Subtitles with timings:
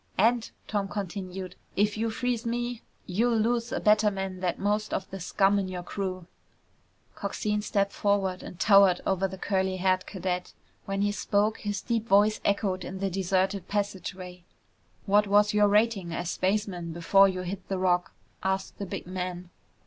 [0.17, 5.07] "And," Tom continued, "if you freeze me, you'll lose a better man than most of
[5.11, 6.25] the scum in your crew!"
[7.13, 10.53] Coxine stepped forward and towered over the curly haired cadet.
[10.85, 14.43] When he spoke, his deep voice echoed in the deserted passageway.
[15.05, 18.11] "What was your rating as spaceman before you hit the Rock?"
[18.41, 19.51] asked the big man.